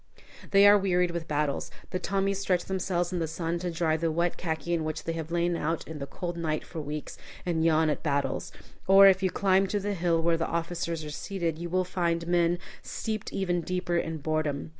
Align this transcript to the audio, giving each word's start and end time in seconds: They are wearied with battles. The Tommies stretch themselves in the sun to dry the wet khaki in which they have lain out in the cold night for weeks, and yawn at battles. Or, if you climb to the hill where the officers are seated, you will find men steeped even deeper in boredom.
They 0.49 0.67
are 0.67 0.79
wearied 0.79 1.11
with 1.11 1.27
battles. 1.27 1.69
The 1.91 1.99
Tommies 1.99 2.39
stretch 2.39 2.65
themselves 2.65 3.13
in 3.13 3.19
the 3.19 3.27
sun 3.27 3.59
to 3.59 3.69
dry 3.69 3.97
the 3.97 4.09
wet 4.11 4.35
khaki 4.35 4.73
in 4.73 4.83
which 4.83 5.03
they 5.03 5.13
have 5.13 5.29
lain 5.29 5.55
out 5.55 5.87
in 5.87 5.99
the 5.99 6.07
cold 6.07 6.37
night 6.37 6.65
for 6.65 6.81
weeks, 6.81 7.19
and 7.45 7.63
yawn 7.63 7.87
at 7.87 8.01
battles. 8.01 8.51
Or, 8.87 9.05
if 9.05 9.21
you 9.21 9.29
climb 9.29 9.67
to 9.67 9.79
the 9.79 9.93
hill 9.93 10.19
where 10.19 10.37
the 10.37 10.47
officers 10.47 11.05
are 11.05 11.11
seated, 11.11 11.59
you 11.59 11.69
will 11.69 11.85
find 11.85 12.25
men 12.25 12.57
steeped 12.81 13.31
even 13.31 13.61
deeper 13.61 13.95
in 13.95 14.17
boredom. 14.17 14.69